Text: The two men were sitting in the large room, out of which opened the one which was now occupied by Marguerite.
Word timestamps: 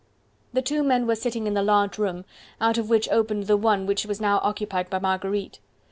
The 0.51 0.63
two 0.63 0.81
men 0.81 1.05
were 1.05 1.13
sitting 1.13 1.45
in 1.45 1.53
the 1.53 1.61
large 1.61 1.99
room, 1.99 2.25
out 2.59 2.79
of 2.79 2.89
which 2.89 3.07
opened 3.09 3.43
the 3.45 3.55
one 3.55 3.85
which 3.85 4.03
was 4.07 4.19
now 4.19 4.39
occupied 4.41 4.89
by 4.89 4.97
Marguerite. 4.97 5.59